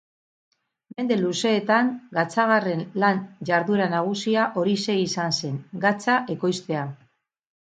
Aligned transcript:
Mende 0.99 1.17
luzeetan 1.17 1.91
gatzagarren 2.17 2.81
lan-jarduera 3.03 3.91
nagusia 3.93 4.47
horixe 4.63 4.97
izan 5.05 5.37
zen: 5.43 5.61
gatza 5.85 6.19
ekoiztea. 6.37 6.89